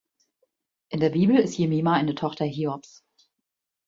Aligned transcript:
In 0.89 0.99
der 0.99 1.11
Bibel 1.11 1.37
ist 1.37 1.59
Jemima 1.59 1.93
eine 1.93 2.15
Tochter 2.15 2.43
Hiobs. 2.45 3.03